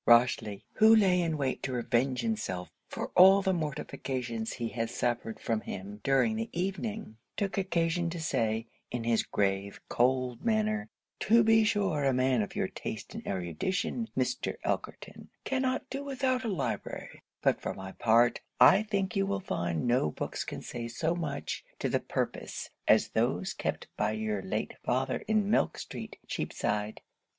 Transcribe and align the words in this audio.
Rochely, 0.07 0.63
who 0.73 0.95
lay 0.95 1.21
in 1.21 1.37
wait 1.37 1.61
to 1.61 1.73
revenge 1.73 2.21
himself 2.21 2.71
for 2.89 3.09
all 3.09 3.43
the 3.43 3.53
mortifications 3.53 4.53
he 4.53 4.69
had 4.69 4.89
suffered 4.89 5.39
from 5.39 5.61
him 5.61 6.01
during 6.03 6.35
the 6.37 6.49
evening, 6.51 7.17
took 7.37 7.55
occasion 7.55 8.09
to 8.09 8.19
say, 8.19 8.65
in 8.89 9.03
his 9.03 9.21
grave, 9.21 9.79
cold 9.89 10.43
manner, 10.43 10.89
'to 11.19 11.43
be 11.43 11.63
sure 11.63 12.03
a 12.03 12.13
man 12.15 12.41
of 12.41 12.55
your 12.55 12.67
taste 12.67 13.13
and 13.13 13.27
erudition, 13.27 14.07
Mr. 14.17 14.55
Elkerton, 14.63 15.29
cannot 15.43 15.87
do 15.91 16.03
without 16.03 16.43
a 16.43 16.47
library; 16.47 17.21
but 17.43 17.61
for 17.61 17.75
my 17.75 17.91
part, 17.91 18.39
I 18.59 18.81
think 18.81 19.15
you 19.15 19.27
will 19.27 19.39
find 19.39 19.85
no 19.85 20.09
books 20.09 20.43
can 20.43 20.63
say 20.63 20.87
so 20.87 21.15
much 21.15 21.63
to 21.77 21.89
the 21.89 21.99
purpose 21.99 22.71
as 22.87 23.09
those 23.09 23.53
kept 23.53 23.87
by 23.97 24.13
your 24.13 24.41
late 24.41 24.73
father 24.83 25.17
in 25.27 25.51
Milk 25.51 25.77
street, 25.77 26.17
Cheapside.' 26.25 27.01